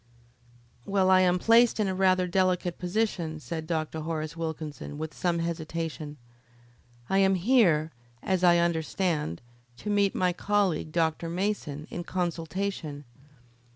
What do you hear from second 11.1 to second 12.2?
Mason, in